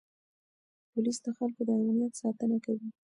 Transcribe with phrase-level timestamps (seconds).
[0.91, 2.87] پولیس د خلکو د امنیت ساتنه کوي.